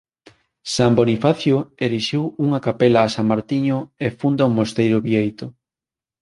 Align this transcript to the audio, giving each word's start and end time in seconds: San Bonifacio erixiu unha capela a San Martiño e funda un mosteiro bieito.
San 0.75 0.91
Bonifacio 0.99 1.57
erixiu 1.87 2.23
unha 2.45 2.63
capela 2.67 2.99
a 3.03 3.11
San 3.15 3.25
Martiño 3.31 3.77
e 4.05 4.07
funda 4.19 4.47
un 4.49 4.53
mosteiro 4.59 4.97
bieito. 5.07 5.45